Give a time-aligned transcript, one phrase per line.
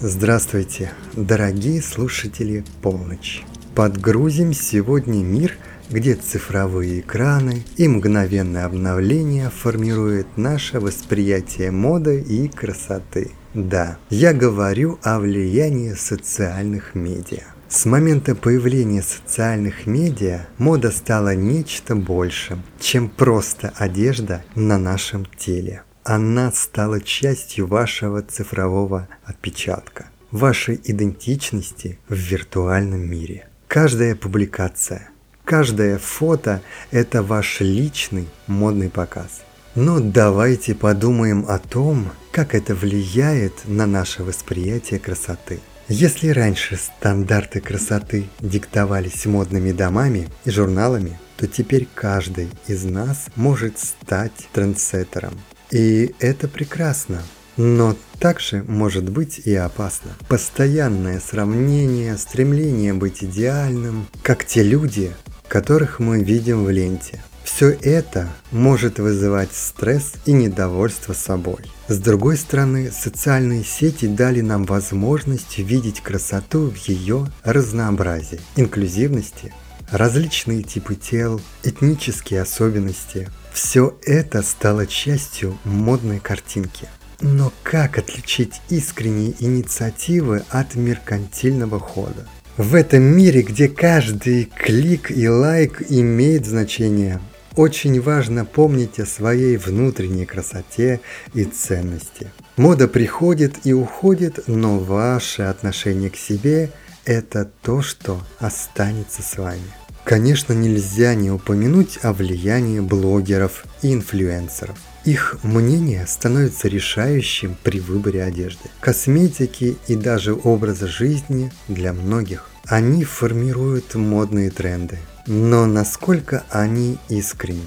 [0.00, 3.42] Здравствуйте, дорогие слушатели «Полночь».
[3.74, 5.56] Подгрузим сегодня мир,
[5.90, 13.32] где цифровые экраны и мгновенное обновление формируют наше восприятие моды и красоты.
[13.54, 17.42] Да, я говорю о влиянии социальных медиа.
[17.68, 25.82] С момента появления социальных медиа мода стала нечто большим, чем просто одежда на нашем теле
[26.08, 33.46] она стала частью вашего цифрового отпечатка, вашей идентичности в виртуальном мире.
[33.66, 35.10] Каждая публикация,
[35.44, 39.42] каждое фото– это ваш личный модный показ.
[39.74, 45.60] Но давайте подумаем о том, как это влияет на наше восприятие красоты.
[45.88, 53.78] Если раньше стандарты красоты диктовались модными домами и журналами, то теперь каждый из нас может
[53.78, 55.34] стать трендсеттером.
[55.70, 57.22] И это прекрасно.
[57.56, 60.12] Но также может быть и опасно.
[60.28, 65.12] Постоянное сравнение, стремление быть идеальным, как те люди,
[65.48, 67.22] которых мы видим в ленте.
[67.42, 71.64] Все это может вызывать стресс и недовольство собой.
[71.88, 79.54] С другой стороны, социальные сети дали нам возможность видеть красоту в ее разнообразии, инклюзивности,
[79.90, 83.28] различные типы тел, этнические особенности,
[83.58, 86.86] все это стало частью модной картинки.
[87.20, 92.28] Но как отличить искренние инициативы от меркантильного хода?
[92.56, 97.20] В этом мире, где каждый клик и лайк имеет значение,
[97.56, 101.00] очень важно помнить о своей внутренней красоте
[101.34, 102.30] и ценности.
[102.56, 106.70] Мода приходит и уходит, но ваше отношение к себе–
[107.04, 109.72] это то, что останется с вами.
[110.08, 114.78] Конечно, нельзя не упомянуть о влиянии блогеров и инфлюенсеров.
[115.04, 122.48] Их мнение становится решающим при выборе одежды, косметики и даже образа жизни для многих.
[122.64, 124.98] Они формируют модные тренды.
[125.26, 127.60] Но насколько они искренни?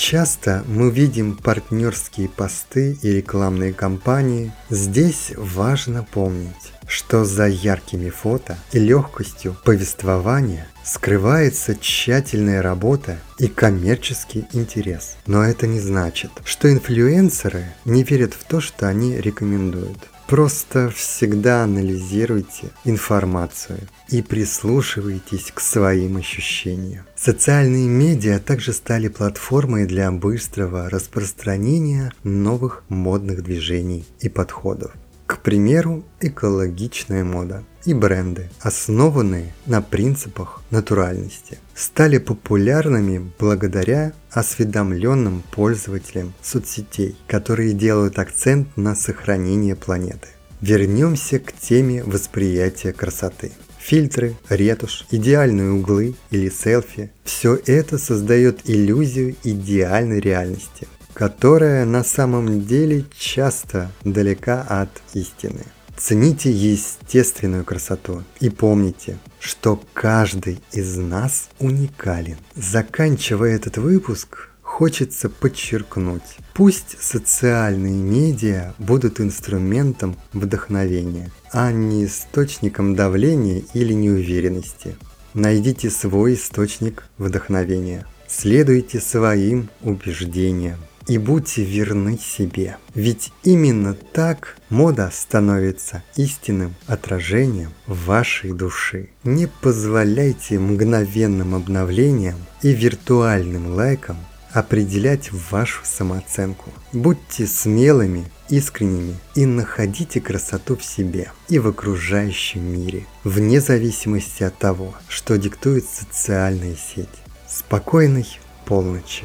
[0.00, 4.50] Часто мы видим партнерские посты и рекламные кампании.
[4.70, 14.46] Здесь важно помнить, что за яркими фото и легкостью повествования скрывается тщательная работа и коммерческий
[14.54, 15.18] интерес.
[15.26, 20.08] Но это не значит, что инфлюенсеры не верят в то, что они рекомендуют.
[20.30, 23.80] Просто всегда анализируйте информацию
[24.10, 27.04] и прислушивайтесь к своим ощущениям.
[27.16, 34.92] Социальные медиа также стали платформой для быстрого распространения новых модных движений и подходов.
[35.30, 46.32] К примеру, экологичная мода и бренды, основанные на принципах натуральности, стали популярными благодаря осведомленным пользователям
[46.42, 50.26] соцсетей, которые делают акцент на сохранение планеты.
[50.60, 53.52] Вернемся к теме восприятия красоты.
[53.78, 62.64] Фильтры, ретушь, идеальные углы или селфи– все это создает иллюзию идеальной реальности– которая на самом
[62.64, 65.64] деле часто далека от истины.
[65.96, 72.38] Цените естественную красоту и помните, что каждый из нас уникален.
[72.54, 83.62] Заканчивая этот выпуск, хочется подчеркнуть, пусть социальные медиа будут инструментом вдохновения, а не источником давления
[83.74, 84.96] или неуверенности.
[85.34, 88.06] Найдите свой источник вдохновения.
[88.26, 90.78] Следуйте своим убеждениям
[91.10, 92.76] и будьте верны себе.
[92.94, 99.08] Ведь именно так мода становится истинным отражением вашей души.
[99.24, 104.18] Не позволяйте мгновенным обновлениям и виртуальным лайкам
[104.52, 106.70] определять вашу самооценку.
[106.92, 114.56] Будьте смелыми, искренними и находите красоту в себе и в окружающем мире, вне зависимости от
[114.58, 117.08] того, что диктует социальная сеть.
[117.48, 118.28] Спокойной
[118.64, 119.24] полночи